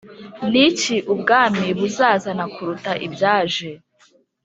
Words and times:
Ni 0.51 0.65
ki 0.79 0.95
Ubwami 1.13 1.65
buzazana 1.79 2.45
kuruta 2.53 2.91
ibyaje 3.05 3.69